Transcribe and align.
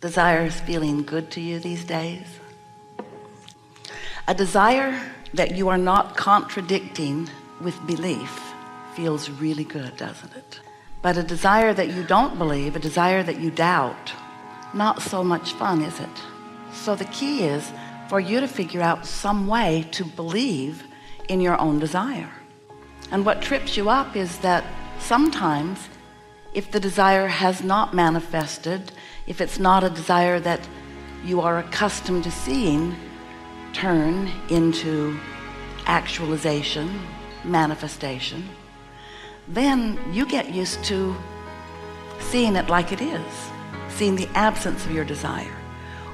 desires 0.00 0.60
feeling 0.60 1.02
good 1.02 1.28
to 1.32 1.40
you 1.40 1.58
these 1.58 1.84
days? 1.84 2.38
A 4.28 4.34
desire 4.34 5.00
that 5.34 5.56
you 5.56 5.68
are 5.68 5.78
not 5.78 6.16
contradicting 6.16 7.28
with 7.60 7.84
belief 7.86 8.40
feels 8.94 9.28
really 9.28 9.64
good 9.64 9.96
doesn't 9.96 10.34
it? 10.36 10.60
But 11.02 11.16
a 11.16 11.22
desire 11.22 11.74
that 11.74 11.88
you 11.88 12.04
don't 12.04 12.38
believe 12.38 12.76
a 12.76 12.78
desire 12.78 13.22
that 13.24 13.40
you 13.40 13.50
doubt 13.50 14.12
not 14.72 15.02
so 15.02 15.24
much 15.24 15.52
fun 15.54 15.82
is 15.82 15.98
it? 15.98 16.22
So 16.72 16.94
the 16.94 17.06
key 17.06 17.44
is 17.44 17.72
for 18.08 18.20
you 18.20 18.38
to 18.40 18.48
figure 18.48 18.82
out 18.82 19.04
some 19.06 19.48
way 19.48 19.86
to 19.92 20.04
believe 20.04 20.84
in 21.28 21.40
your 21.40 21.60
own 21.60 21.78
desire. 21.78 22.30
And 23.10 23.26
what 23.26 23.42
trips 23.42 23.76
you 23.76 23.90
up 23.90 24.14
is 24.14 24.38
that 24.38 24.64
sometimes 25.00 25.88
if 26.54 26.70
the 26.70 26.80
desire 26.80 27.26
has 27.28 27.62
not 27.62 27.94
manifested 27.94 28.92
if 29.26 29.40
it's 29.40 29.58
not 29.58 29.84
a 29.84 29.90
desire 29.90 30.40
that 30.40 30.66
you 31.24 31.40
are 31.40 31.58
accustomed 31.58 32.24
to 32.24 32.30
seeing 32.30 32.94
turn 33.72 34.30
into 34.50 35.18
actualization 35.86 37.00
manifestation 37.44 38.48
then 39.46 39.98
you 40.12 40.26
get 40.26 40.52
used 40.52 40.82
to 40.84 41.14
seeing 42.20 42.56
it 42.56 42.68
like 42.68 42.92
it 42.92 43.00
is 43.00 43.50
seeing 43.98 44.14
the 44.14 44.28
absence 44.34 44.84
of 44.86 44.92
your 44.92 45.04
desire 45.04 45.56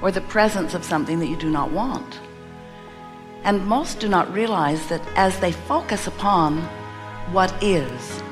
or 0.00 0.10
the 0.10 0.20
presence 0.22 0.74
of 0.74 0.84
something 0.84 1.18
that 1.18 1.28
you 1.28 1.36
do 1.36 1.50
not 1.50 1.70
want. 1.70 2.20
And 3.44 3.66
most 3.66 4.00
do 4.00 4.08
not 4.08 4.32
realize 4.32 4.86
that 4.88 5.02
as 5.16 5.38
they 5.40 5.52
focus 5.52 6.06
upon 6.06 6.62
what 7.32 7.52
is 7.62 8.22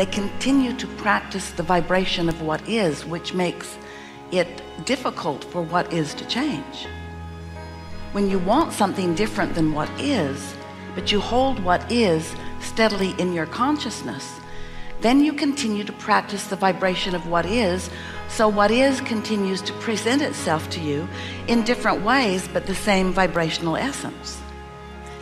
they 0.00 0.06
continue 0.06 0.72
to 0.72 0.86
practice 0.96 1.50
the 1.50 1.62
vibration 1.62 2.30
of 2.30 2.40
what 2.40 2.66
is 2.66 3.04
which 3.04 3.34
makes 3.34 3.76
it 4.32 4.62
difficult 4.86 5.44
for 5.44 5.60
what 5.60 5.92
is 5.92 6.14
to 6.14 6.26
change. 6.26 6.86
When 8.12 8.30
you 8.30 8.38
want 8.38 8.72
something 8.72 9.14
different 9.14 9.54
than 9.54 9.74
what 9.74 9.90
is 10.00 10.54
but 10.94 11.12
you 11.12 11.20
hold 11.20 11.62
what 11.62 11.84
is 11.92 12.34
steadily 12.60 13.10
in 13.18 13.34
your 13.34 13.44
consciousness 13.44 14.40
then 15.02 15.20
you 15.20 15.34
continue 15.34 15.84
to 15.84 15.92
practice 15.92 16.46
the 16.46 16.56
vibration 16.56 17.14
of 17.14 17.26
what 17.26 17.44
is 17.44 17.90
so 18.26 18.48
what 18.48 18.70
is 18.70 19.02
continues 19.02 19.60
to 19.60 19.74
present 19.84 20.22
itself 20.22 20.70
to 20.70 20.80
you 20.80 21.06
in 21.46 21.62
different 21.62 22.00
ways 22.00 22.48
but 22.48 22.64
the 22.64 22.74
same 22.74 23.12
vibrational 23.12 23.76
essence. 23.76 24.40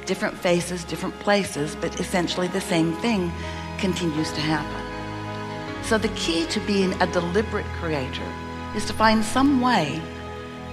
Different 0.06 0.38
faces 0.38 0.84
different 0.84 1.18
places 1.18 1.74
but 1.74 1.98
essentially 1.98 2.46
the 2.46 2.60
same 2.60 2.92
thing 2.98 3.32
continues 3.78 4.30
to 4.32 4.40
happen. 4.40 5.84
So 5.84 5.98
the 5.98 6.08
key 6.08 6.46
to 6.46 6.60
being 6.60 6.92
a 7.00 7.06
deliberate 7.06 7.66
creator 7.80 8.30
is 8.74 8.84
to 8.86 8.92
find 8.92 9.24
some 9.24 9.60
way 9.60 10.00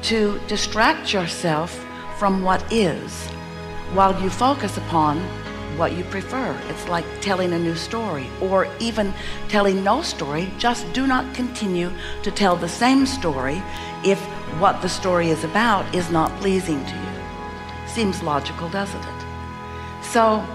to 0.03 0.39
distract 0.47 1.13
yourself 1.13 1.85
from 2.17 2.43
what 2.43 2.63
is 2.71 3.27
while 3.93 4.21
you 4.21 4.29
focus 4.29 4.77
upon 4.77 5.19
what 5.77 5.93
you 5.93 6.03
prefer. 6.05 6.57
It's 6.69 6.87
like 6.87 7.05
telling 7.21 7.53
a 7.53 7.59
new 7.59 7.75
story 7.75 8.27
or 8.41 8.67
even 8.79 9.13
telling 9.49 9.83
no 9.83 10.01
story. 10.01 10.49
Just 10.57 10.91
do 10.93 11.07
not 11.07 11.33
continue 11.33 11.91
to 12.23 12.31
tell 12.31 12.55
the 12.55 12.69
same 12.69 13.05
story 13.05 13.61
if 14.03 14.19
what 14.59 14.81
the 14.81 14.89
story 14.89 15.29
is 15.29 15.43
about 15.43 15.93
is 15.93 16.09
not 16.09 16.31
pleasing 16.39 16.83
to 16.85 16.95
you. 16.95 17.87
Seems 17.87 18.23
logical 18.23 18.69
doesn't 18.69 19.03
it? 19.03 19.25
So 20.03 20.45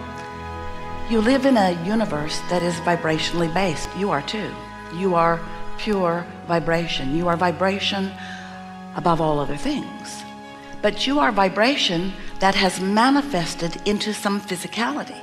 you 1.10 1.20
live 1.20 1.44
in 1.44 1.56
a 1.56 1.72
universe 1.84 2.38
that 2.50 2.62
is 2.62 2.74
vibrationally 2.86 3.52
based. 3.52 3.88
You 3.96 4.10
are 4.10 4.22
too. 4.22 4.48
You 4.94 5.16
are 5.16 5.40
pure 5.76 6.24
vibration. 6.46 7.16
You 7.16 7.26
are 7.26 7.36
vibration 7.36 8.12
above 8.94 9.20
all 9.20 9.40
other 9.40 9.56
things. 9.56 10.22
But 10.82 11.08
you 11.08 11.18
are 11.18 11.32
vibration 11.32 12.12
that 12.38 12.54
has 12.54 12.80
manifested 12.80 13.82
into 13.88 14.14
some 14.14 14.40
physicality. 14.40 15.20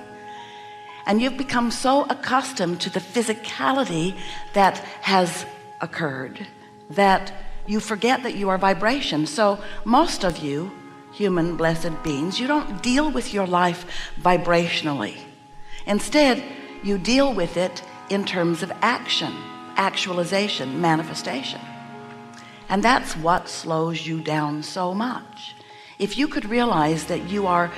And 1.05 1.21
you've 1.21 1.37
become 1.37 1.71
so 1.71 2.03
accustomed 2.09 2.81
to 2.81 2.89
the 2.89 2.99
physicality 2.99 4.13
that 4.53 4.79
has 5.01 5.45
occurred 5.79 6.45
that 6.89 7.31
you 7.65 7.79
forget 7.79 8.23
that 8.23 8.35
you 8.35 8.49
are 8.49 8.57
vibration. 8.57 9.25
So 9.25 9.57
most 9.85 10.25
of 10.25 10.39
you 10.39 10.69
human 11.13 11.55
blessed 11.55 12.03
beings 12.03 12.39
you 12.39 12.45
don't 12.45 12.83
deal 12.83 13.09
with 13.09 13.33
your 13.33 13.47
life 13.47 13.85
vibrationally 14.21 15.17
instead 15.87 16.43
you 16.83 16.97
deal 16.97 17.33
with 17.33 17.57
it 17.57 17.81
in 18.09 18.25
terms 18.25 18.61
of 18.61 18.71
action 18.81 19.33
actualization 19.77 20.81
manifestation. 20.81 21.61
And 22.67 22.83
that's 22.83 23.15
what 23.15 23.47
slows 23.47 24.05
you 24.05 24.19
down 24.19 24.63
so 24.63 24.93
much. 24.93 25.55
If 25.99 26.17
you 26.17 26.27
could 26.27 26.45
realize 26.45 27.05
that 27.05 27.29
you 27.29 27.47
are 27.47 27.71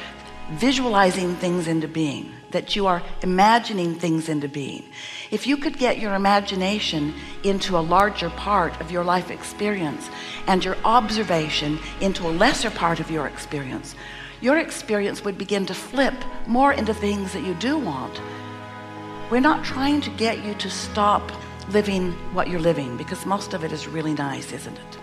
visualizing 0.52 1.36
things 1.36 1.68
into 1.68 1.88
being 1.88 2.34
that 2.50 2.76
you 2.76 2.88
are 2.88 3.04
imagining 3.22 3.94
things 3.94 4.28
into 4.28 4.48
being 4.48 4.84
if 5.30 5.46
you 5.46 5.56
could 5.56 5.78
get 5.78 6.00
your 6.00 6.16
imagination 6.16 7.14
into 7.44 7.78
a 7.78 7.88
larger 7.96 8.32
part 8.32 8.82
of 8.82 8.90
your 8.90 9.04
life 9.04 9.30
experience 9.30 10.10
and 10.48 10.66
your 10.66 10.76
observation 10.84 11.78
into 12.02 12.28
a 12.28 12.32
lesser 12.32 12.72
part 12.72 13.00
of 13.00 13.12
your 13.12 13.28
experience 13.28 13.94
your 14.42 14.58
experience 14.58 15.24
would 15.24 15.38
begin 15.38 15.66
to 15.66 15.74
flip 15.74 16.14
more 16.48 16.74
into 16.74 16.94
things 16.94 17.34
that 17.34 17.44
you 17.44 17.54
do 17.56 17.78
want. 17.78 18.22
We're 19.30 19.42
not 19.42 19.66
trying 19.66 20.02
to 20.02 20.10
get 20.12 20.44
you 20.44 20.54
to 20.56 20.70
stop 20.70 21.32
living 21.70 22.14
what 22.34 22.48
you're 22.48 22.60
living 22.60 22.98
because 22.98 23.26
most 23.26 23.54
of 23.54 23.64
it 23.64 23.72
is 23.72 23.88
really 23.88 24.14
nice 24.14 24.52
isn't 24.52 24.78
it? 24.78 24.98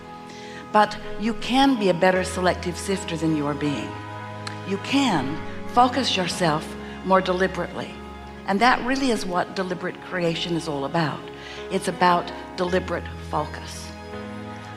But 0.72 0.96
you 1.20 1.34
can 1.34 1.78
be 1.78 1.90
a 1.90 1.94
better 1.94 2.24
selective 2.24 2.76
sifter 2.76 3.16
than 3.16 3.36
you 3.36 3.46
are 3.46 3.54
being. 3.54 3.90
You 4.68 4.78
can 4.78 5.38
focus 5.68 6.16
yourself 6.16 6.66
more 7.04 7.20
deliberately. 7.20 7.94
And 8.46 8.60
that 8.60 8.84
really 8.84 9.10
is 9.10 9.26
what 9.26 9.54
deliberate 9.54 10.00
creation 10.02 10.56
is 10.56 10.68
all 10.68 10.84
about. 10.84 11.20
It's 11.70 11.88
about 11.88 12.32
deliberate 12.56 13.04
focus. 13.30 13.88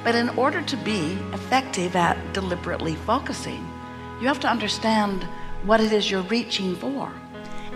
But 0.04 0.16
in 0.16 0.30
order 0.30 0.62
to 0.62 0.78
be 0.78 1.18
effective 1.34 1.96
at 1.96 2.34
deliberately 2.34 2.96
focusing 2.96 3.66
you 4.20 4.28
have 4.28 4.40
to 4.42 4.50
understand 4.50 5.24
what 5.64 5.80
it 5.80 5.94
is 5.94 6.12
you're 6.12 6.22
reaching 6.24 6.76
for. 6.76 7.12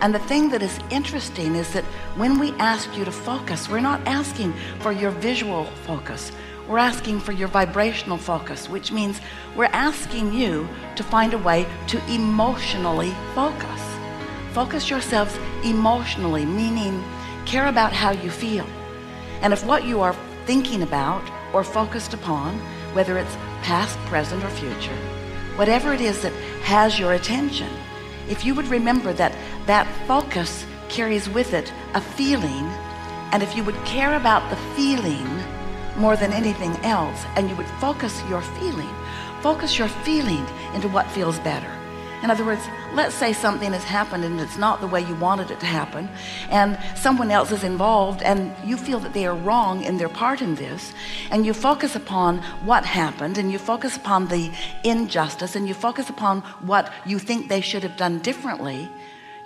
And 0.00 0.14
the 0.14 0.18
thing 0.18 0.50
that 0.50 0.62
is 0.62 0.78
interesting 0.90 1.54
is 1.54 1.72
that 1.72 1.84
when 2.16 2.38
we 2.38 2.50
ask 2.52 2.94
you 2.96 3.04
to 3.04 3.12
focus 3.12 3.68
we're 3.68 3.80
not 3.80 4.06
asking 4.06 4.52
for 4.80 4.92
your 4.92 5.10
visual 5.10 5.64
focus. 5.86 6.32
We're 6.68 6.78
asking 6.78 7.20
for 7.20 7.32
your 7.32 7.48
vibrational 7.48 8.18
focus 8.18 8.68
which 8.68 8.92
means 8.92 9.20
we're 9.56 9.72
asking 9.72 10.32
you 10.32 10.68
to 10.96 11.02
find 11.02 11.32
a 11.32 11.38
way 11.38 11.66
to 11.88 12.04
emotionally 12.12 13.14
focus. 13.34 13.80
Focus 14.52 14.90
yourselves 14.90 15.38
emotionally 15.64 16.44
meaning 16.44 17.02
care 17.46 17.68
about 17.68 17.92
how 17.92 18.10
you 18.10 18.30
feel. 18.30 18.66
And 19.40 19.52
if 19.52 19.64
what 19.64 19.84
you 19.84 20.00
are 20.00 20.16
thinking 20.44 20.82
about 20.82 21.22
or 21.54 21.64
focused 21.64 22.12
upon 22.12 22.58
whether 22.94 23.16
it's 23.16 23.36
past 23.62 23.98
present 24.00 24.44
or 24.44 24.50
future 24.50 25.23
whatever 25.56 25.92
it 25.92 26.00
is 26.00 26.22
that 26.22 26.32
has 26.62 26.98
your 26.98 27.12
attention 27.12 27.70
if 28.28 28.44
you 28.44 28.54
would 28.54 28.66
remember 28.68 29.12
that 29.12 29.36
that 29.66 29.86
focus 30.06 30.66
carries 30.88 31.28
with 31.28 31.54
it 31.54 31.72
a 31.94 32.00
feeling 32.00 32.66
and 33.32 33.42
if 33.42 33.56
you 33.56 33.64
would 33.64 33.76
care 33.84 34.14
about 34.16 34.48
the 34.50 34.56
feeling 34.74 35.26
more 35.96 36.16
than 36.16 36.32
anything 36.32 36.74
else 36.84 37.24
and 37.36 37.48
you 37.48 37.56
would 37.56 37.68
focus 37.80 38.22
your 38.28 38.42
feeling 38.42 38.94
focus 39.42 39.78
your 39.78 39.88
feeling 39.88 40.46
into 40.74 40.88
what 40.88 41.10
feels 41.10 41.38
better 41.40 41.83
in 42.24 42.30
other 42.30 42.44
words 42.44 42.66
let's 42.94 43.14
say 43.14 43.32
something 43.32 43.72
has 43.72 43.84
happened 43.84 44.24
and 44.24 44.40
it's 44.40 44.58
not 44.58 44.80
the 44.80 44.86
way 44.88 45.00
you 45.02 45.14
wanted 45.16 45.50
it 45.50 45.60
to 45.60 45.66
happen 45.66 46.08
and 46.50 46.76
someone 46.96 47.30
else 47.30 47.52
is 47.52 47.62
involved 47.62 48.22
and 48.22 48.52
you 48.68 48.76
feel 48.76 48.98
that 48.98 49.12
they 49.12 49.26
are 49.26 49.36
wrong 49.36 49.84
in 49.84 49.98
their 49.98 50.08
part 50.08 50.42
in 50.42 50.56
this 50.56 50.92
and 51.30 51.46
you 51.46 51.54
focus 51.54 51.94
upon 51.94 52.38
what 52.64 52.84
happened 52.84 53.38
and 53.38 53.52
you 53.52 53.58
focus 53.58 53.96
upon 53.96 54.26
the 54.26 54.50
injustice 54.82 55.54
and 55.54 55.68
you 55.68 55.74
focus 55.74 56.10
upon 56.10 56.40
what 56.72 56.92
you 57.06 57.18
think 57.18 57.48
they 57.48 57.60
should 57.60 57.84
have 57.84 57.96
done 57.96 58.18
differently 58.20 58.88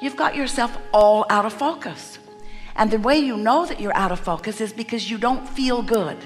you've 0.01 0.17
got 0.17 0.37
yourself 0.37 0.77
all 0.93 1.27
out 1.31 1.45
of 1.45 1.53
focus. 1.53 2.19
And 2.77 2.91
the 2.91 2.99
way 2.99 3.19
you 3.19 3.37
know 3.37 3.67
that 3.67 3.81
you're 3.81 3.97
out 3.97 4.13
of 4.13 4.21
focus 4.21 4.61
is 4.61 4.73
because 4.73 5.11
you 5.11 5.19
don't 5.19 5.49
feel 5.49 5.83
good. 5.83 6.19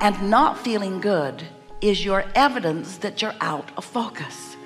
And 0.00 0.30
not 0.30 0.58
feeling 0.58 1.00
good 1.00 1.44
is 1.80 2.04
your 2.04 2.24
evidence 2.34 2.96
that 2.98 3.20
you're 3.20 3.34
out 3.40 3.70
of 3.76 3.84
focus 3.84 4.56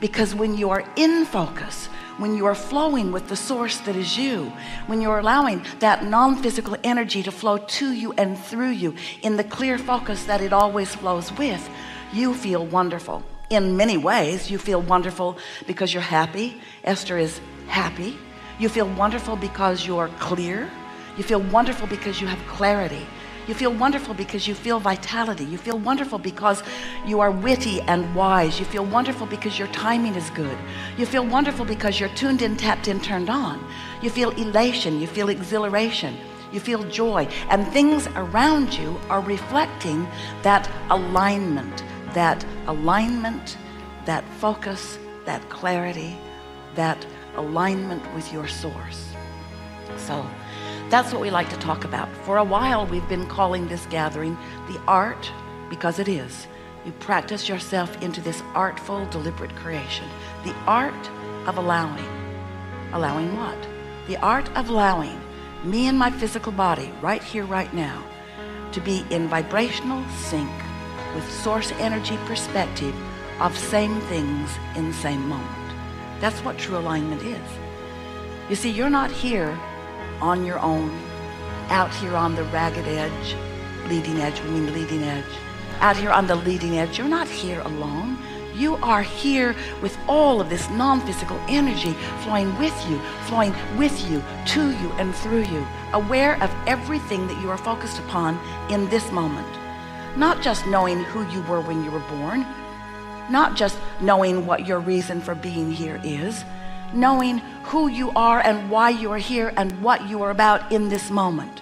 because 0.00 0.34
when 0.34 0.56
you 0.56 0.70
are 0.70 0.84
in 0.96 1.24
focus 1.24 1.88
when 2.18 2.34
you 2.34 2.46
are 2.46 2.54
flowing 2.54 3.12
with 3.12 3.28
the 3.28 3.36
source 3.36 3.78
that 3.80 3.94
is 3.94 4.16
you 4.16 4.50
when 4.86 5.00
you're 5.02 5.18
allowing 5.18 5.62
that 5.80 6.04
non-physical 6.04 6.76
energy 6.82 7.22
to 7.22 7.30
flow 7.30 7.58
to 7.58 7.92
you 7.92 8.12
and 8.12 8.38
through 8.38 8.70
you 8.70 8.94
in 9.22 9.36
the 9.36 9.44
clear 9.44 9.76
focus 9.76 10.24
that 10.24 10.40
it 10.40 10.52
always 10.52 10.94
flows 10.94 11.30
with 11.32 11.68
you 12.12 12.34
feel 12.34 12.64
wonderful. 12.64 13.22
In 13.50 13.76
many 13.76 13.96
ways 13.96 14.50
you 14.50 14.58
feel 14.58 14.80
wonderful 14.80 15.38
because 15.66 15.92
you're 15.92 16.02
happy. 16.02 16.60
Esther 16.84 17.18
is 17.18 17.40
happy. 17.68 18.16
You 18.58 18.68
feel 18.68 18.88
wonderful 18.88 19.36
because 19.36 19.86
you're 19.86 20.08
clear. 20.18 20.70
You 21.16 21.24
feel 21.24 21.40
wonderful 21.40 21.86
because 21.86 22.20
you 22.20 22.26
have 22.26 22.38
clarity 22.46 23.06
You 23.46 23.54
feel 23.54 23.72
wonderful 23.72 24.12
because 24.12 24.48
you 24.48 24.54
feel 24.54 24.80
vitality. 24.80 25.44
You 25.44 25.56
feel 25.56 25.78
wonderful 25.78 26.18
because 26.18 26.62
you 27.06 27.20
are 27.20 27.30
witty 27.30 27.80
and 27.82 28.12
wise. 28.14 28.58
You 28.58 28.64
feel 28.64 28.84
wonderful 28.84 29.26
because 29.26 29.58
your 29.58 29.68
timing 29.68 30.16
is 30.16 30.30
good. 30.30 30.58
You 30.98 31.06
feel 31.06 31.24
wonderful 31.24 31.64
because 31.64 32.00
you're 32.00 32.08
tuned 32.10 32.42
in, 32.42 32.56
tapped 32.56 32.88
in, 32.88 33.00
turned 33.00 33.30
on. 33.30 33.64
You 34.02 34.10
feel 34.10 34.30
elation. 34.30 35.00
You 35.00 35.06
feel 35.06 35.28
exhilaration. 35.28 36.16
You 36.52 36.58
feel 36.58 36.82
joy. 36.90 37.28
And 37.48 37.66
things 37.68 38.08
around 38.16 38.76
you 38.76 38.98
are 39.08 39.20
reflecting 39.20 40.08
that 40.42 40.68
alignment, 40.90 41.84
that 42.14 42.44
alignment, 42.66 43.58
that 44.06 44.24
focus, 44.40 44.98
that 45.24 45.48
clarity, 45.50 46.18
that 46.74 47.04
alignment 47.36 48.02
with 48.14 48.32
your 48.32 48.48
source. 48.48 49.12
So 49.96 50.26
that's 50.88 51.12
what 51.12 51.20
we 51.20 51.30
like 51.30 51.50
to 51.50 51.56
talk 51.56 51.84
about. 51.84 52.08
For 52.24 52.36
a 52.36 52.44
while, 52.44 52.86
we've 52.86 53.08
been 53.08 53.26
calling 53.26 53.66
this 53.66 53.86
gathering 53.86 54.36
the 54.68 54.80
art, 54.86 55.30
because 55.68 55.98
it 55.98 56.08
is. 56.08 56.46
You 56.84 56.92
practice 56.92 57.48
yourself 57.48 58.00
into 58.02 58.20
this 58.20 58.42
artful, 58.54 59.06
deliberate 59.06 59.54
creation. 59.56 60.08
The 60.44 60.54
art 60.66 61.10
of 61.46 61.58
allowing. 61.58 62.06
Allowing 62.92 63.36
what? 63.36 63.58
The 64.06 64.16
art 64.18 64.48
of 64.56 64.68
allowing 64.68 65.20
me 65.64 65.88
and 65.88 65.98
my 65.98 66.12
physical 66.12 66.52
body 66.52 66.92
right 67.02 67.22
here, 67.22 67.44
right 67.44 67.72
now, 67.74 68.04
to 68.70 68.80
be 68.80 69.04
in 69.10 69.26
vibrational 69.26 70.04
sync 70.10 70.50
with 71.16 71.28
source 71.28 71.72
energy 71.72 72.16
perspective 72.26 72.94
of 73.40 73.58
same 73.58 74.00
things 74.02 74.50
in 74.76 74.92
same 74.92 75.28
moment. 75.28 75.50
That's 76.20 76.44
what 76.44 76.58
true 76.58 76.78
alignment 76.78 77.22
is. 77.22 77.50
You 78.48 78.54
see, 78.54 78.70
you're 78.70 78.88
not 78.88 79.10
here 79.10 79.58
on 80.20 80.44
your 80.44 80.58
own, 80.60 80.90
out 81.68 81.94
here 81.94 82.14
on 82.14 82.34
the 82.34 82.44
ragged 82.44 82.86
edge, 82.86 83.36
leading 83.88 84.18
edge, 84.18 84.40
we 84.42 84.50
mean 84.50 84.72
leading 84.72 85.02
edge, 85.02 85.24
out 85.80 85.96
here 85.96 86.10
on 86.10 86.26
the 86.26 86.34
leading 86.34 86.78
edge. 86.78 86.98
You're 86.98 87.08
not 87.08 87.28
here 87.28 87.60
alone. 87.60 88.18
You 88.54 88.76
are 88.76 89.02
here 89.02 89.54
with 89.82 89.98
all 90.08 90.40
of 90.40 90.48
this 90.48 90.70
non-physical 90.70 91.38
energy 91.46 91.92
flowing 92.22 92.56
with 92.58 92.74
you, 92.88 92.98
flowing 93.26 93.54
with 93.76 94.10
you, 94.10 94.22
to 94.46 94.70
you, 94.70 94.90
and 94.92 95.14
through 95.14 95.44
you, 95.44 95.66
aware 95.92 96.42
of 96.42 96.50
everything 96.66 97.26
that 97.26 97.40
you 97.42 97.50
are 97.50 97.58
focused 97.58 97.98
upon 97.98 98.38
in 98.70 98.88
this 98.88 99.12
moment. 99.12 99.46
Not 100.16 100.40
just 100.40 100.66
knowing 100.66 101.04
who 101.04 101.28
you 101.30 101.42
were 101.42 101.60
when 101.60 101.84
you 101.84 101.90
were 101.90 102.00
born, 102.08 102.46
not 103.30 103.56
just 103.56 103.78
knowing 104.00 104.46
what 104.46 104.66
your 104.66 104.80
reason 104.80 105.20
for 105.20 105.34
being 105.34 105.70
here 105.70 106.00
is, 106.02 106.42
knowing 106.94 107.38
who 107.64 107.88
you 107.88 108.10
are 108.16 108.40
and 108.40 108.70
why 108.70 108.90
you 108.90 109.10
are 109.12 109.18
here 109.18 109.52
and 109.56 109.82
what 109.82 110.08
you 110.08 110.22
are 110.22 110.30
about 110.30 110.70
in 110.72 110.88
this 110.88 111.10
moment. 111.10 111.60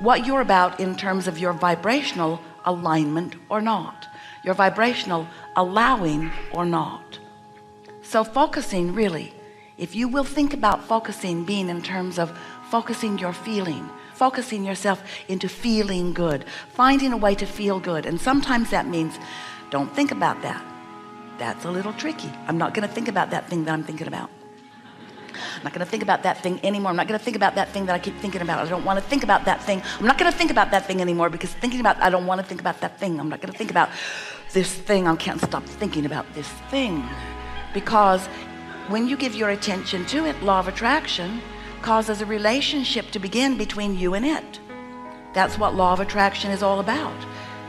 What 0.00 0.26
you're 0.26 0.40
about 0.40 0.80
in 0.80 0.96
terms 0.96 1.28
of 1.28 1.38
your 1.38 1.52
vibrational 1.52 2.40
alignment 2.64 3.36
or 3.48 3.60
not. 3.60 4.08
Your 4.42 4.54
vibrational 4.54 5.28
allowing 5.56 6.30
or 6.52 6.64
not. 6.64 7.18
So 8.02 8.24
focusing 8.24 8.94
really 8.94 9.32
if 9.78 9.94
you 9.94 10.06
will 10.08 10.24
think 10.24 10.52
about 10.52 10.84
focusing 10.84 11.44
being 11.44 11.68
in 11.68 11.82
terms 11.82 12.18
of 12.18 12.36
focusing 12.70 13.18
your 13.18 13.32
feeling 13.32 13.88
focusing 14.12 14.64
yourself 14.64 15.02
into 15.28 15.48
feeling 15.48 16.12
good 16.12 16.44
finding 16.68 17.12
a 17.12 17.16
way 17.16 17.34
to 17.34 17.46
feel 17.46 17.80
good. 17.80 18.04
And 18.06 18.20
sometimes 18.20 18.70
that 18.70 18.86
means 18.86 19.18
don't 19.70 19.92
think 19.94 20.10
about 20.10 20.42
that. 20.42 20.62
That's 21.38 21.64
a 21.64 21.70
little 21.70 21.94
tricky. 21.94 22.30
I'm 22.46 22.58
not 22.58 22.74
going 22.74 22.86
to 22.86 22.94
think 22.94 23.08
about 23.08 23.30
that 23.30 23.48
thing 23.48 23.64
that 23.64 23.72
I'm 23.72 23.84
thinking 23.84 24.06
about 24.06 24.30
I'm 25.34 25.64
not 25.64 25.72
going 25.72 25.84
to 25.84 25.90
think 25.90 26.02
about 26.02 26.22
that 26.22 26.42
thing 26.42 26.60
anymore. 26.64 26.90
I'm 26.90 26.96
not 26.96 27.08
going 27.08 27.18
to 27.18 27.24
think 27.24 27.36
about 27.36 27.54
that 27.54 27.70
thing 27.70 27.86
that 27.86 27.94
I 27.94 27.98
keep 27.98 28.16
thinking 28.18 28.42
about. 28.42 28.58
I 28.58 28.68
don't 28.68 28.84
want 28.84 28.98
to 28.98 29.04
think 29.04 29.22
about 29.22 29.44
that 29.44 29.62
thing. 29.62 29.82
I'm 29.98 30.06
not 30.06 30.18
going 30.18 30.30
to 30.30 30.36
think 30.36 30.50
about 30.50 30.70
that 30.70 30.86
thing 30.86 31.00
anymore 31.00 31.30
because 31.30 31.52
thinking 31.52 31.80
about, 31.80 32.00
I 32.00 32.10
don't 32.10 32.26
want 32.26 32.40
to 32.40 32.46
think 32.46 32.60
about 32.60 32.80
that 32.80 32.98
thing. 32.98 33.18
I'm 33.20 33.28
not 33.28 33.40
going 33.40 33.52
to 33.52 33.58
think 33.58 33.70
about 33.70 33.88
this 34.52 34.72
thing. 34.72 35.08
I 35.08 35.16
can't 35.16 35.40
stop 35.40 35.64
thinking 35.64 36.06
about 36.06 36.26
this 36.34 36.48
thing 36.70 37.08
because 37.72 38.26
when 38.88 39.06
you 39.06 39.16
give 39.16 39.34
your 39.34 39.50
attention 39.50 40.04
to 40.06 40.26
it, 40.26 40.42
law 40.42 40.58
of 40.58 40.68
attraction 40.68 41.40
causes 41.82 42.20
a 42.20 42.26
relationship 42.26 43.10
to 43.10 43.18
begin 43.18 43.56
between 43.56 43.98
you 43.98 44.14
and 44.14 44.24
it. 44.24 44.60
That's 45.34 45.58
what 45.58 45.74
law 45.74 45.92
of 45.92 46.00
attraction 46.00 46.50
is 46.50 46.62
all 46.62 46.80
about. 46.80 47.16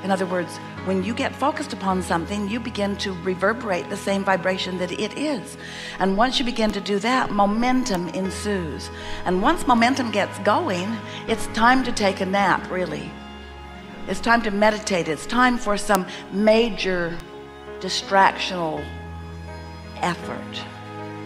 In 0.03 0.11
other 0.11 0.25
words, 0.25 0.59
when 0.85 1.03
you 1.03 1.13
get 1.13 1.35
focused 1.35 1.73
upon 1.73 2.01
something 2.01 2.49
you 2.49 2.59
begin 2.59 2.95
to 2.97 3.13
reverberate 3.23 3.89
the 3.89 3.97
same 3.97 4.23
vibration 4.23 4.77
that 4.77 4.91
it 4.91 5.17
is. 5.17 5.57
And 5.99 6.17
once 6.17 6.39
you 6.39 6.45
begin 6.45 6.71
to 6.71 6.81
do 6.81 6.99
that 6.99 7.31
momentum 7.31 8.09
ensues. 8.09 8.89
And 9.25 9.41
once 9.41 9.65
momentum 9.65 10.11
gets 10.11 10.37
going 10.39 10.95
it's 11.27 11.47
time 11.47 11.83
to 11.83 11.91
take 11.91 12.21
a 12.21 12.25
nap 12.25 12.69
really. 12.69 13.11
It's 14.07 14.19
time 14.19 14.41
to 14.41 14.51
meditate. 14.51 15.07
It's 15.07 15.25
time 15.25 15.57
for 15.57 15.77
some 15.77 16.05
major 16.31 17.17
distractional 17.79 18.85
effort 20.01 20.63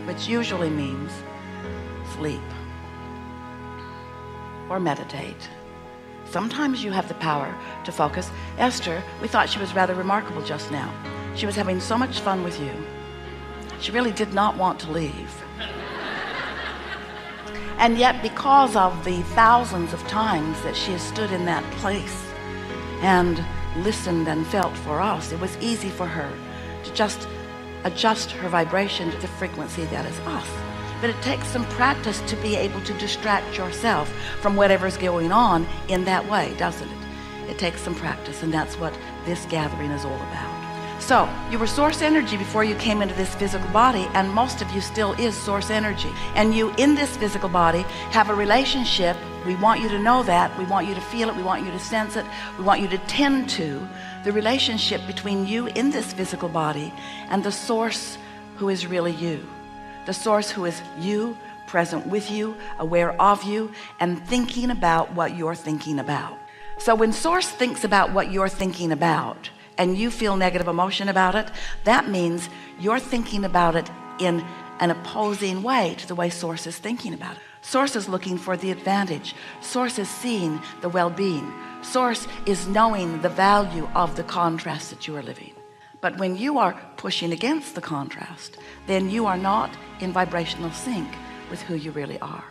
which 0.07 0.27
usually 0.27 0.69
means 0.69 1.12
sleep 2.15 2.42
or 4.69 4.80
meditate 4.80 5.50
Sometimes 6.30 6.84
you 6.84 6.92
have 6.92 7.08
the 7.08 7.14
power 7.16 7.56
to 7.86 7.92
focus. 7.92 8.30
Esther, 8.58 9.02
we 9.22 9.28
thought 9.28 9.50
she 9.50 9.60
was 9.60 9.74
rather 9.74 9.96
remarkable 9.96 10.44
just 10.44 10.72
now. 10.72 10.94
She 11.36 11.46
was 11.46 11.56
having 11.56 11.80
so 11.80 11.98
much 11.98 12.20
fun 12.20 12.44
with 12.44 12.60
you. 12.60 12.72
She 13.80 13.92
really 13.92 14.12
did 14.12 14.34
not 14.34 14.58
want 14.58 14.80
to 14.82 14.92
leave. 14.92 15.44
And 17.80 17.98
yet, 17.98 18.24
because 18.24 18.76
of 18.76 19.06
the 19.06 19.22
thousands 19.36 19.94
of 19.94 20.06
times 20.08 20.62
that 20.64 20.76
she 20.76 20.92
has 20.94 21.02
stood 21.02 21.32
in 21.32 21.46
that 21.46 21.64
place 21.76 22.26
and 23.02 23.44
listened 23.78 24.28
and 24.28 24.46
felt 24.48 24.76
for 24.78 25.00
us, 25.00 25.32
it 25.32 25.40
was 25.40 25.56
easy 25.58 25.90
for 25.90 26.08
her 26.08 26.32
to 26.84 26.94
just 26.94 27.28
adjust 27.84 28.32
her 28.32 28.50
vibration 28.50 29.12
to 29.12 29.18
the 29.18 29.28
frequency 29.28 29.86
that 29.86 30.06
is 30.06 30.20
us 30.22 30.50
but 31.02 31.10
it 31.10 31.22
takes 31.22 31.48
some 31.48 31.66
practice 31.66 32.22
to 32.22 32.36
be 32.38 32.56
able 32.56 32.82
to 32.82 32.94
distract 32.94 33.58
yourself 33.58 34.12
from 34.42 34.56
whatever's 34.56 34.98
going 34.98 35.32
on 35.32 35.68
in 35.88 36.04
that 36.06 36.28
way 36.30 36.56
doesn't 36.58 36.90
it? 36.90 37.50
It 37.50 37.58
takes 37.58 37.82
some 37.82 37.96
practice 37.96 38.44
and 38.44 38.54
that's 38.54 38.78
what 38.78 38.98
this 39.26 39.46
gathering 39.46 39.92
is 39.92 40.06
all 40.06 40.16
about. 40.16 40.58
So 41.00 41.30
you 41.52 41.60
were 41.60 41.68
source 41.68 42.02
energy 42.02 42.36
before 42.38 42.64
you 42.64 42.76
came 42.76 43.02
into 43.02 43.16
this 43.16 43.34
physical 43.36 43.70
body 43.70 44.08
and 44.14 44.30
most 44.34 44.62
of 44.62 44.70
you 44.72 44.82
still 44.82 45.14
is 45.14 45.36
source 45.38 45.70
energy. 45.70 46.10
And 46.36 46.54
you 46.54 46.74
in 46.78 46.96
this 46.96 47.16
physical 47.16 47.50
body 47.50 47.84
have 48.12 48.30
a 48.30 48.36
relationship. 48.36 49.16
We 49.46 49.56
want 49.56 49.80
you 49.80 49.88
to 49.90 50.00
know 50.00 50.24
that. 50.24 50.58
We 50.58 50.66
want 50.66 50.88
you 50.88 50.96
to 50.96 51.02
feel 51.02 51.30
it. 51.30 51.36
We 51.36 51.44
want 51.44 51.64
you 51.64 51.72
to 51.72 51.80
sense 51.80 52.16
it. 52.16 52.26
We 52.58 52.66
want 52.66 52.82
you 52.82 52.88
to 52.90 52.98
tend 53.08 53.50
to 53.52 53.88
the 54.26 54.34
relationship 54.34 55.06
between 55.08 55.46
you 55.46 55.68
in 55.68 55.92
this 55.92 56.12
physical 56.12 56.50
body 56.50 56.94
and 57.30 57.44
the 57.44 57.52
source 57.52 58.18
who 58.57 58.68
is 58.69 58.88
really 58.88 59.14
you 59.14 59.48
the 60.07 60.14
source 60.14 60.49
who 60.49 60.64
is 60.66 60.81
you 60.97 61.37
present 61.68 62.07
with 62.07 62.31
you 62.31 62.56
aware 62.80 63.11
of 63.21 63.44
you 63.44 63.69
and 63.99 64.26
thinking 64.26 64.71
about 64.71 65.14
what 65.14 65.35
you're 65.35 65.54
thinking 65.54 65.99
about. 65.99 66.40
So 66.78 66.95
when 66.95 67.11
source 67.11 67.49
thinks 67.49 67.83
about 67.83 68.14
what 68.14 68.31
you're 68.31 68.49
thinking 68.49 68.94
about 68.94 69.49
and 69.78 69.97
you 69.97 70.09
feel 70.09 70.37
negative 70.37 70.69
emotion 70.69 71.09
about 71.09 71.35
it 71.35 71.52
that 71.83 72.07
means 72.07 72.49
you're 72.80 73.02
thinking 73.02 73.44
about 73.44 73.76
it 73.76 73.92
in 74.19 74.44
an 74.80 74.92
opposing 74.92 75.61
way 75.61 75.95
to 75.97 76.07
the 76.07 76.16
way 76.16 76.30
source 76.30 76.66
is 76.66 76.78
thinking 76.78 77.14
about 77.14 77.35
it. 77.35 77.42
Source 77.61 77.97
is 77.97 78.07
looking 78.07 78.37
for 78.37 78.56
the 78.56 78.71
advantage. 78.71 79.35
Source 79.59 79.99
is 79.99 80.07
seeing 80.07 80.61
the 80.80 80.87
well-being. 80.87 81.52
Source 81.81 82.28
is 82.45 82.68
knowing 82.68 83.21
the 83.21 83.30
value 83.30 83.90
of 83.94 84.16
the 84.16 84.23
contrast 84.23 84.90
that 84.90 85.06
you 85.06 85.18
are 85.18 85.23
living 85.23 85.54
but 86.01 86.18
when 86.18 86.37
you 86.37 86.57
are 86.57 86.80
pushing 86.97 87.31
against 87.31 87.75
the 87.75 87.81
contrast 87.81 88.57
then 88.87 89.09
you 89.09 89.25
are 89.25 89.37
not 89.37 89.69
in 89.99 90.11
vibrational 90.11 90.71
sync 90.71 91.07
with 91.49 91.61
who 91.61 91.75
you 91.75 91.92
really 91.92 92.19
are. 92.19 92.44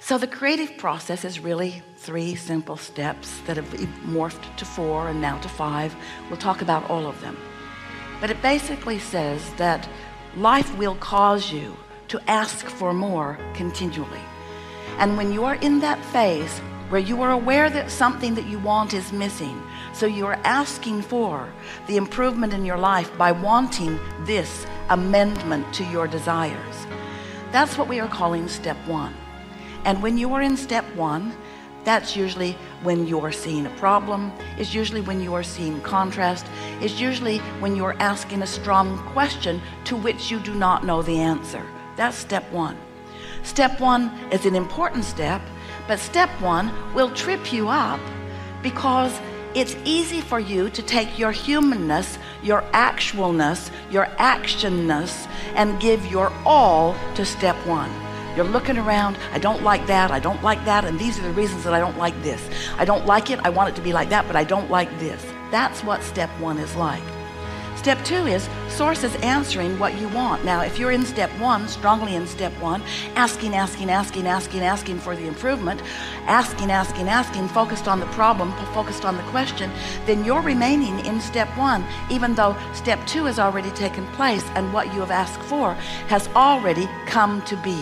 So 0.00 0.18
the 0.18 0.26
creative 0.26 0.76
process 0.76 1.24
is 1.24 1.40
really 1.40 1.82
three 1.96 2.34
simple 2.36 2.76
steps 2.76 3.40
that 3.46 3.56
have 3.56 3.66
morphed 4.04 4.56
to 4.56 4.64
four 4.64 5.08
and 5.08 5.20
now 5.20 5.38
to 5.40 5.48
five. 5.48 5.96
We'll 6.28 6.38
talk 6.38 6.62
about 6.62 6.88
all 6.88 7.06
of 7.06 7.20
them. 7.20 7.36
But 8.20 8.30
it 8.30 8.40
basically 8.40 8.98
says 8.98 9.42
that 9.54 9.88
life 10.36 10.76
will 10.78 10.94
cause 10.96 11.50
you 11.50 11.76
to 12.08 12.20
ask 12.30 12.66
for 12.66 12.92
more 12.92 13.38
continually. 13.54 14.20
And 14.98 15.16
when 15.16 15.32
you 15.32 15.44
are 15.44 15.56
in 15.56 15.80
that 15.80 16.02
phase 16.06 16.60
where 16.88 17.00
you 17.00 17.22
are 17.22 17.32
aware 17.32 17.68
that 17.70 17.90
something 17.90 18.34
that 18.34 18.46
you 18.46 18.58
want 18.58 18.94
is 18.94 19.12
missing. 19.12 19.62
So 19.92 20.06
you 20.06 20.26
are 20.26 20.38
asking 20.44 21.02
for 21.02 21.48
the 21.86 21.96
improvement 21.96 22.52
in 22.52 22.64
your 22.64 22.78
life 22.78 23.16
by 23.18 23.32
wanting 23.32 23.98
this 24.24 24.66
amendment 24.90 25.72
to 25.74 25.84
your 25.84 26.06
desires. 26.06 26.86
That's 27.52 27.78
what 27.78 27.88
we 27.88 28.00
are 28.00 28.08
calling 28.08 28.48
step 28.48 28.76
one. 28.86 29.14
And 29.84 30.02
when 30.02 30.18
you 30.18 30.32
are 30.34 30.42
in 30.42 30.56
step 30.56 30.84
one 30.94 31.32
that's 31.86 32.16
usually 32.16 32.56
when 32.82 33.06
you're 33.06 33.30
seeing 33.30 33.64
a 33.64 33.70
problem. 33.78 34.32
It's 34.58 34.74
usually 34.74 35.02
when 35.02 35.20
you 35.20 35.34
are 35.34 35.44
seeing 35.44 35.80
contrast. 35.82 36.44
It's 36.80 36.98
usually 37.00 37.38
when 37.60 37.76
you're 37.76 37.94
asking 38.00 38.42
a 38.42 38.46
strong 38.46 38.98
question 39.12 39.62
to 39.84 39.94
which 39.94 40.28
you 40.28 40.40
do 40.40 40.52
not 40.52 40.84
know 40.84 41.00
the 41.00 41.16
answer. 41.16 41.64
That's 41.94 42.16
step 42.16 42.50
one. 42.50 42.76
Step 43.44 43.78
one 43.78 44.10
is 44.32 44.46
an 44.46 44.56
important 44.56 45.04
step 45.04 45.40
but 45.86 45.98
step 45.98 46.30
one 46.40 46.72
will 46.94 47.10
trip 47.10 47.52
you 47.52 47.68
up 47.68 48.00
because 48.62 49.18
it's 49.54 49.76
easy 49.84 50.20
for 50.20 50.38
you 50.38 50.68
to 50.70 50.82
take 50.82 51.18
your 51.18 51.32
humanness, 51.32 52.18
your 52.42 52.62
actualness, 52.72 53.70
your 53.90 54.04
actionness, 54.18 55.26
and 55.54 55.80
give 55.80 56.04
your 56.06 56.30
all 56.44 56.94
to 57.14 57.24
step 57.24 57.56
one. 57.66 57.90
You're 58.36 58.44
looking 58.44 58.76
around, 58.76 59.16
I 59.32 59.38
don't 59.38 59.62
like 59.62 59.86
that, 59.86 60.10
I 60.10 60.18
don't 60.18 60.42
like 60.42 60.62
that, 60.66 60.84
and 60.84 60.98
these 60.98 61.18
are 61.18 61.22
the 61.22 61.30
reasons 61.30 61.64
that 61.64 61.72
I 61.72 61.80
don't 61.80 61.96
like 61.96 62.22
this. 62.22 62.46
I 62.76 62.84
don't 62.84 63.06
like 63.06 63.30
it, 63.30 63.40
I 63.44 63.48
want 63.48 63.70
it 63.70 63.76
to 63.76 63.82
be 63.82 63.94
like 63.94 64.10
that, 64.10 64.26
but 64.26 64.36
I 64.36 64.44
don't 64.44 64.70
like 64.70 64.90
this. 64.98 65.24
That's 65.50 65.82
what 65.82 66.02
step 66.02 66.28
one 66.38 66.58
is 66.58 66.76
like. 66.76 67.15
Step 67.76 68.04
two 68.04 68.26
is 68.26 68.48
sources 68.68 69.14
answering 69.16 69.78
what 69.78 69.96
you 70.00 70.08
want. 70.08 70.44
Now, 70.44 70.62
if 70.62 70.76
you're 70.76 70.90
in 70.90 71.04
step 71.04 71.30
one, 71.38 71.68
strongly 71.68 72.16
in 72.16 72.26
step 72.26 72.52
one, 72.60 72.82
asking, 73.14 73.54
asking, 73.54 73.90
asking, 73.90 74.26
asking, 74.26 74.62
asking 74.62 74.98
for 74.98 75.14
the 75.14 75.28
improvement, 75.28 75.82
asking, 76.26 76.72
asking, 76.72 77.08
asking, 77.08 77.46
focused 77.48 77.86
on 77.86 78.00
the 78.00 78.06
problem, 78.06 78.52
focused 78.74 79.04
on 79.04 79.16
the 79.16 79.22
question, 79.24 79.70
then 80.04 80.24
you're 80.24 80.40
remaining 80.40 80.98
in 81.06 81.20
step 81.20 81.48
one, 81.56 81.84
even 82.10 82.34
though 82.34 82.56
step 82.74 82.98
two 83.06 83.24
has 83.24 83.38
already 83.38 83.70
taken 83.70 84.04
place 84.08 84.44
and 84.56 84.72
what 84.72 84.92
you 84.92 84.98
have 84.98 85.12
asked 85.12 85.42
for 85.42 85.74
has 86.08 86.26
already 86.28 86.88
come 87.06 87.40
to 87.42 87.56
be 87.58 87.80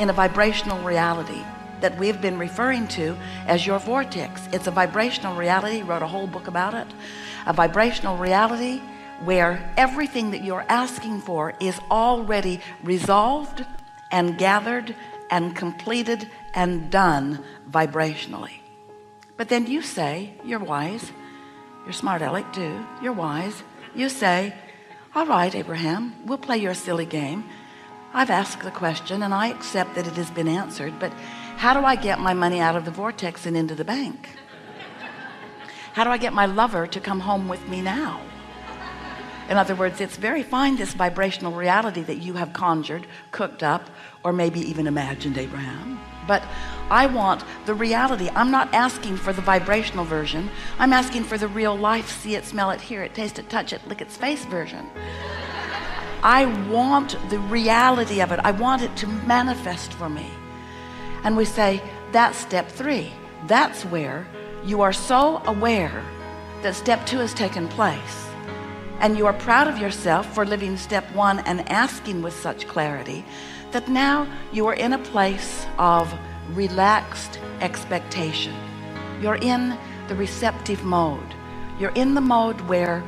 in 0.00 0.10
a 0.10 0.12
vibrational 0.12 0.82
reality 0.82 1.44
that 1.80 1.96
we've 1.98 2.20
been 2.20 2.38
referring 2.38 2.88
to 2.88 3.16
as 3.46 3.66
your 3.66 3.78
vortex. 3.78 4.48
It's 4.52 4.66
a 4.66 4.70
vibrational 4.70 5.36
reality, 5.36 5.82
wrote 5.82 6.02
a 6.02 6.06
whole 6.06 6.26
book 6.26 6.48
about 6.48 6.74
it. 6.74 6.86
A 7.46 7.52
vibrational 7.52 8.16
reality 8.16 8.82
where 9.24 9.72
everything 9.76 10.30
that 10.30 10.42
you're 10.42 10.64
asking 10.68 11.20
for 11.20 11.54
is 11.60 11.78
already 11.90 12.60
resolved 12.82 13.64
and 14.10 14.38
gathered 14.38 14.94
and 15.30 15.54
completed 15.54 16.28
and 16.54 16.90
done 16.90 17.42
vibrationally. 17.70 18.60
But 19.36 19.48
then 19.48 19.66
you 19.66 19.82
say, 19.82 20.34
you're 20.44 20.58
wise, 20.58 21.12
you're 21.84 21.92
smart 21.92 22.22
aleck 22.22 22.52
too, 22.52 22.84
you're 23.02 23.12
wise. 23.12 23.62
You 23.94 24.08
say, 24.08 24.54
all 25.14 25.26
right, 25.26 25.54
Abraham, 25.54 26.14
we'll 26.24 26.38
play 26.38 26.58
your 26.58 26.74
silly 26.74 27.06
game. 27.06 27.44
I've 28.12 28.30
asked 28.30 28.62
the 28.62 28.70
question 28.70 29.22
and 29.22 29.32
I 29.32 29.48
accept 29.48 29.94
that 29.94 30.06
it 30.06 30.14
has 30.14 30.30
been 30.30 30.48
answered, 30.48 30.98
but 30.98 31.12
how 31.56 31.78
do 31.78 31.86
I 31.86 31.94
get 31.94 32.18
my 32.18 32.34
money 32.34 32.60
out 32.60 32.76
of 32.76 32.84
the 32.84 32.90
vortex 32.90 33.46
and 33.46 33.56
into 33.56 33.74
the 33.74 33.84
bank? 33.84 34.28
How 35.92 36.04
do 36.04 36.10
I 36.10 36.18
get 36.18 36.32
my 36.32 36.46
lover 36.46 36.86
to 36.86 37.00
come 37.00 37.20
home 37.20 37.48
with 37.48 37.68
me 37.68 37.82
now? 37.82 38.20
In 39.50 39.56
other 39.56 39.74
words, 39.74 40.00
it's 40.00 40.16
very 40.16 40.44
fine, 40.44 40.76
this 40.76 40.94
vibrational 40.94 41.50
reality 41.50 42.02
that 42.02 42.18
you 42.18 42.34
have 42.34 42.52
conjured, 42.52 43.04
cooked 43.32 43.64
up, 43.64 43.90
or 44.22 44.32
maybe 44.32 44.60
even 44.60 44.86
imagined, 44.86 45.36
Abraham. 45.36 45.98
But 46.28 46.44
I 46.88 47.06
want 47.06 47.42
the 47.66 47.74
reality. 47.74 48.30
I'm 48.36 48.52
not 48.52 48.72
asking 48.72 49.16
for 49.16 49.32
the 49.32 49.42
vibrational 49.42 50.04
version. 50.04 50.48
I'm 50.78 50.92
asking 50.92 51.24
for 51.24 51.36
the 51.36 51.48
real 51.48 51.76
life, 51.76 52.08
see 52.08 52.36
it, 52.36 52.44
smell 52.44 52.70
it, 52.70 52.80
hear 52.80 53.02
it, 53.02 53.12
taste 53.12 53.40
it, 53.40 53.50
touch 53.50 53.72
it, 53.72 53.84
lick 53.88 54.00
its 54.00 54.16
face 54.16 54.44
version. 54.44 54.88
I 56.22 56.44
want 56.70 57.16
the 57.28 57.40
reality 57.40 58.20
of 58.20 58.30
it. 58.30 58.38
I 58.44 58.52
want 58.52 58.82
it 58.82 58.94
to 58.98 59.08
manifest 59.08 59.94
for 59.94 60.08
me. 60.08 60.30
And 61.24 61.36
we 61.36 61.44
say, 61.44 61.82
that's 62.12 62.38
step 62.38 62.68
three. 62.68 63.12
That's 63.48 63.82
where 63.84 64.28
you 64.64 64.80
are 64.82 64.92
so 64.92 65.42
aware 65.44 66.04
that 66.62 66.76
step 66.76 67.04
two 67.04 67.18
has 67.18 67.34
taken 67.34 67.66
place 67.66 68.29
and 69.00 69.16
you 69.16 69.26
are 69.26 69.32
proud 69.32 69.66
of 69.66 69.78
yourself 69.78 70.32
for 70.34 70.44
living 70.44 70.76
step 70.76 71.04
one 71.14 71.40
and 71.40 71.68
asking 71.70 72.22
with 72.22 72.34
such 72.34 72.68
clarity 72.68 73.24
that 73.72 73.88
now 73.88 74.26
you 74.52 74.66
are 74.66 74.74
in 74.74 74.92
a 74.92 74.98
place 74.98 75.66
of 75.78 76.12
relaxed 76.50 77.40
expectation. 77.60 78.54
You're 79.20 79.36
in 79.36 79.76
the 80.08 80.14
receptive 80.14 80.84
mode. 80.84 81.34
You're 81.78 81.92
in 81.94 82.14
the 82.14 82.20
mode 82.20 82.60
where 82.62 83.02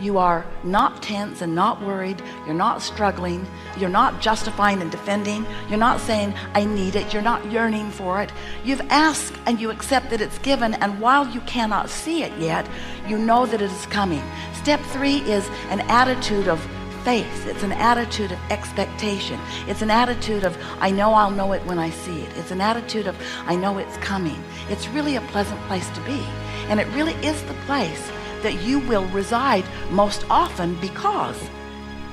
you 0.00 0.18
are 0.18 0.46
not 0.64 1.02
tense 1.02 1.42
and 1.42 1.54
not 1.54 1.82
worried. 1.82 2.22
You're 2.46 2.54
not 2.54 2.82
struggling. 2.82 3.46
You're 3.78 3.90
not 3.90 4.20
justifying 4.20 4.80
and 4.80 4.90
defending. 4.90 5.46
You're 5.68 5.78
not 5.78 6.00
saying 6.00 6.34
I 6.54 6.64
need 6.64 6.96
it. 6.96 7.12
You're 7.12 7.22
not 7.22 7.50
yearning 7.52 7.90
for 7.90 8.22
it. 8.22 8.32
You've 8.64 8.80
asked 8.88 9.34
and 9.46 9.60
you 9.60 9.70
accept 9.70 10.10
that 10.10 10.20
it's 10.20 10.38
given 10.38 10.74
and 10.74 11.00
while 11.00 11.28
you 11.28 11.40
cannot 11.42 11.90
see 11.90 12.22
it 12.22 12.32
yet 12.38 12.66
you 13.06 13.18
know 13.18 13.44
that 13.46 13.60
it 13.60 13.70
is 13.70 13.86
coming. 13.86 14.22
Step 14.54 14.80
three 14.80 15.18
is 15.18 15.48
an 15.68 15.80
attitude 15.82 16.48
of 16.48 16.60
faith. 17.04 17.46
It's 17.46 17.62
an 17.62 17.72
attitude 17.72 18.32
of 18.32 18.38
expectation. 18.50 19.40
It's 19.66 19.82
an 19.82 19.90
attitude 19.90 20.44
of 20.44 20.56
I 20.80 20.90
know 20.90 21.12
I'll 21.12 21.30
know 21.30 21.52
it 21.52 21.64
when 21.66 21.78
I 21.78 21.90
see 21.90 22.20
it. 22.20 22.36
It's 22.36 22.50
an 22.50 22.60
attitude 22.60 23.06
of 23.06 23.16
I 23.46 23.56
know 23.56 23.78
it's 23.78 23.96
coming. 23.98 24.42
It's 24.68 24.88
really 24.88 25.16
a 25.16 25.20
pleasant 25.22 25.60
place 25.62 25.88
to 25.90 26.00
be. 26.02 26.20
And 26.68 26.78
it 26.78 26.86
really 26.88 27.14
is 27.14 27.42
the 27.44 27.54
place 27.66 28.10
that 28.42 28.62
you 28.62 28.78
will 28.80 29.06
reside 29.06 29.64
most 29.90 30.24
often 30.30 30.74
because. 30.80 31.40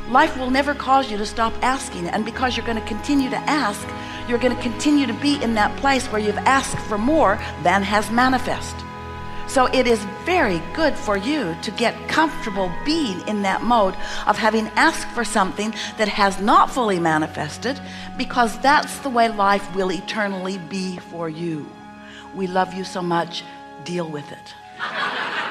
Life 0.10 0.38
will 0.38 0.50
never 0.50 0.74
cause 0.74 1.12
you 1.12 1.18
to 1.18 1.26
stop 1.26 1.54
asking 1.62 2.08
and 2.08 2.24
because 2.24 2.56
you're 2.56 2.66
going 2.66 2.80
to 2.80 2.88
continue 2.88 3.30
to 3.30 3.38
ask 3.38 3.88
you're 4.28 4.40
going 4.40 4.56
to 4.56 4.62
continue 4.62 5.08
to 5.08 5.14
be 5.14 5.42
in 5.42 5.54
that 5.54 5.76
place 5.78 6.06
where 6.08 6.22
you've 6.22 6.38
asked 6.40 6.78
for 6.88 6.98
more 6.98 7.40
than 7.64 7.82
has 7.82 8.12
manifest. 8.12 8.76
So 9.48 9.68
it 9.68 9.88
is 9.88 10.04
very 10.26 10.62
good 10.74 10.94
for 10.94 11.16
you 11.16 11.56
to 11.62 11.72
get 11.72 12.10
comfortable 12.10 12.70
being 12.84 13.26
in 13.30 13.44
that 13.44 13.64
mode 13.64 13.96
of 14.26 14.38
having 14.38 14.68
asked 14.76 15.08
for 15.12 15.24
something 15.24 15.74
that 15.98 16.10
has 16.10 16.42
not 16.42 16.70
fully 16.70 17.00
manifested 17.00 17.80
because 18.18 18.60
that's 18.60 19.00
the 19.00 19.10
way 19.10 19.30
life 19.30 19.74
will 19.74 19.92
eternally 19.92 20.58
be 20.58 20.98
for 20.98 21.30
you. 21.30 21.66
We 22.36 22.48
love 22.48 22.74
you 22.74 22.84
so 22.84 23.02
much. 23.02 23.46
Deal 23.86 24.10
with 24.10 24.30
it 24.34 24.54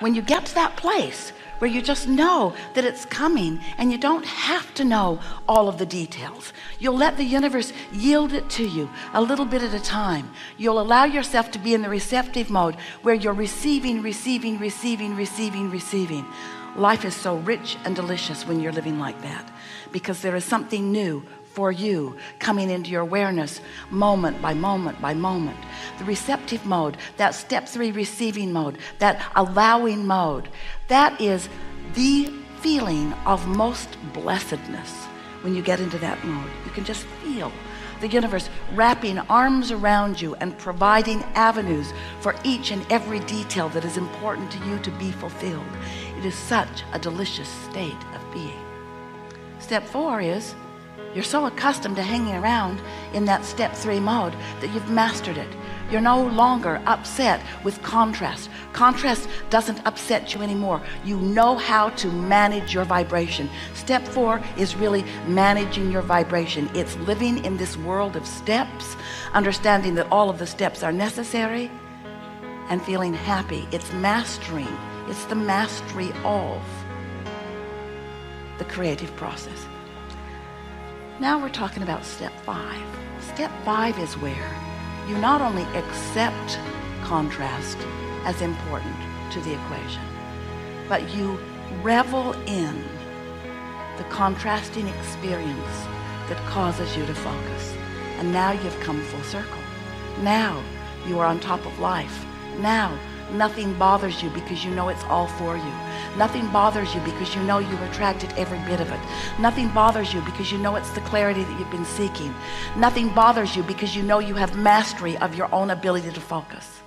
when 0.00 0.14
you 0.14 0.22
get 0.22 0.46
to 0.46 0.54
that 0.54 0.76
place 0.76 1.32
where 1.58 1.70
you 1.70 1.82
just 1.82 2.06
know 2.06 2.54
that 2.74 2.84
it's 2.84 3.04
coming 3.04 3.60
and 3.78 3.90
you 3.90 3.98
don't 3.98 4.24
have 4.24 4.72
to 4.74 4.84
know 4.84 5.18
all 5.48 5.68
of 5.68 5.76
the 5.78 5.86
details 5.86 6.52
you'll 6.78 6.96
let 6.96 7.16
the 7.16 7.24
universe 7.24 7.72
yield 7.92 8.32
it 8.32 8.48
to 8.50 8.66
you 8.66 8.88
a 9.14 9.20
little 9.20 9.44
bit 9.44 9.62
at 9.62 9.74
a 9.74 9.80
time. 9.80 10.30
You'll 10.56 10.80
allow 10.80 11.04
yourself 11.04 11.50
to 11.52 11.58
be 11.58 11.74
in 11.74 11.82
the 11.82 11.88
receptive 11.88 12.50
mode 12.50 12.76
where 13.02 13.14
you're 13.14 13.32
receiving 13.32 14.02
receiving 14.02 14.58
receiving 14.58 15.14
receiving 15.16 15.70
receiving. 15.70 16.26
Life 16.76 17.04
is 17.04 17.14
so 17.14 17.36
rich 17.38 17.76
and 17.84 17.96
delicious 17.96 18.46
when 18.46 18.60
you're 18.60 18.72
living 18.72 18.98
like 18.98 19.20
that 19.22 19.50
because 19.90 20.22
there 20.22 20.36
is 20.36 20.44
something 20.44 20.92
new 20.92 21.24
for 21.52 21.72
you 21.72 22.16
coming 22.38 22.70
into 22.70 22.90
your 22.90 23.02
awareness 23.02 23.60
moment 23.90 24.40
by 24.40 24.54
moment 24.54 25.00
by 25.00 25.14
moment. 25.14 25.58
The 25.98 26.04
receptive 26.04 26.64
mode 26.66 26.96
that 27.16 27.34
step 27.34 27.66
three 27.66 27.90
receiving 27.90 28.52
mode 28.52 28.78
that 28.98 29.20
allowing 29.36 30.06
mode 30.06 30.48
that 30.88 31.20
is 31.20 31.48
the 31.94 32.32
feeling 32.60 33.12
of 33.24 33.46
most 33.46 33.88
blessedness. 34.12 35.04
When 35.42 35.54
you 35.54 35.62
get 35.62 35.80
into 35.80 35.98
that 35.98 36.24
mode 36.24 36.50
you 36.64 36.70
can 36.72 36.84
just 36.84 37.04
feel 37.22 37.52
the 38.00 38.08
universe 38.08 38.48
wrapping 38.74 39.18
arms 39.18 39.70
around 39.72 40.20
you 40.20 40.34
and 40.36 40.56
providing 40.58 41.22
avenues 41.34 41.92
for 42.20 42.34
each 42.44 42.70
and 42.70 42.84
every 42.90 43.20
detail 43.20 43.68
that 43.70 43.84
is 43.84 43.96
important 43.96 44.50
to 44.52 44.64
you 44.66 44.78
to 44.80 44.90
be 44.92 45.10
fulfilled. 45.10 45.66
It 46.16 46.24
is 46.24 46.34
such 46.34 46.84
a 46.92 46.98
delicious 46.98 47.48
state 47.48 48.04
of 48.14 48.32
being. 48.32 48.58
Step 49.58 49.84
four 49.84 50.20
is 50.20 50.54
you're 51.14 51.24
so 51.24 51.46
accustomed 51.46 51.96
to 51.96 52.02
hanging 52.02 52.34
around 52.34 52.80
in 53.14 53.24
that 53.24 53.44
step 53.44 53.74
three 53.74 54.00
mode 54.00 54.34
that 54.60 54.72
you've 54.74 54.90
mastered 54.90 55.38
it. 55.38 55.48
You're 55.90 56.02
no 56.02 56.22
longer 56.22 56.82
upset 56.84 57.40
with 57.64 57.82
contrast. 57.82 58.50
Contrast 58.74 59.26
doesn't 59.48 59.84
upset 59.86 60.34
you 60.34 60.42
anymore. 60.42 60.82
You 61.04 61.16
know 61.16 61.56
how 61.56 61.88
to 61.90 62.08
manage 62.08 62.74
your 62.74 62.84
vibration. 62.84 63.48
Step 63.72 64.06
four 64.06 64.42
is 64.58 64.76
really 64.76 65.02
managing 65.26 65.90
your 65.90 66.02
vibration. 66.02 66.68
It's 66.74 66.94
living 66.98 67.42
in 67.44 67.56
this 67.56 67.76
world 67.78 68.16
of 68.16 68.26
steps 68.26 68.96
understanding 69.32 69.94
that 69.94 70.10
all 70.12 70.28
of 70.28 70.38
the 70.38 70.46
steps 70.46 70.82
are 70.82 70.92
necessary 70.92 71.70
and 72.68 72.82
feeling 72.82 73.14
happy. 73.14 73.66
It's 73.72 73.90
mastering. 73.94 74.68
It's 75.08 75.24
the 75.24 75.34
mastery 75.34 76.12
of 76.22 76.62
the 78.58 78.64
creative 78.66 79.14
process 79.16 79.66
now 81.20 81.40
we're 81.40 81.48
talking 81.48 81.82
about 81.82 82.04
step 82.04 82.32
five. 82.40 82.82
Step 83.20 83.50
five 83.64 83.98
is 83.98 84.16
where 84.18 84.56
you 85.08 85.16
not 85.18 85.40
only 85.40 85.64
accept 85.76 86.58
contrast 87.02 87.78
as 88.24 88.40
important 88.42 88.96
to 89.32 89.40
the 89.40 89.54
equation 89.54 90.02
but 90.88 91.14
you 91.14 91.38
revel 91.82 92.32
in 92.46 92.82
the 93.98 94.04
contrasting 94.04 94.88
experience 94.88 95.86
that 96.28 96.42
causes 96.46 96.96
you 96.96 97.04
to 97.06 97.14
focus. 97.14 97.74
And 98.18 98.32
now 98.32 98.52
you've 98.52 98.80
come 98.80 99.02
full 99.02 99.22
circle. 99.22 99.60
Now 100.22 100.62
you 101.06 101.18
are 101.18 101.26
on 101.26 101.40
top 101.40 101.64
of 101.66 101.78
life. 101.78 102.24
Now 102.58 102.98
nothing 103.32 103.74
bothers 103.78 104.22
you 104.22 104.30
because 104.30 104.64
you 104.64 104.70
know 104.70 104.88
it's 104.88 105.04
all 105.04 105.26
for 105.26 105.56
you. 105.56 105.72
Nothing 106.16 106.46
bothers 106.50 106.94
you 106.94 107.00
because 107.02 107.34
you 107.34 107.42
know 107.42 107.58
you 107.58 107.76
attracted 107.84 108.32
every 108.36 108.58
bit 108.60 108.80
of 108.80 108.90
it. 108.90 109.00
Nothing 109.38 109.68
bothers 109.68 110.12
you 110.12 110.20
because 110.22 110.50
you 110.50 110.58
know 110.58 110.76
it's 110.76 110.90
the 110.90 111.00
clarity 111.02 111.44
that 111.44 111.58
you've 111.58 111.70
been 111.70 111.84
seeking. 111.84 112.34
Nothing 112.76 113.08
bothers 113.14 113.54
you 113.54 113.62
because 113.62 113.94
you 113.94 114.02
know 114.02 114.18
you 114.18 114.34
have 114.34 114.56
mastery 114.56 115.16
of 115.18 115.34
your 115.34 115.52
own 115.54 115.70
ability 115.70 116.10
to 116.10 116.20
focus 116.20 116.80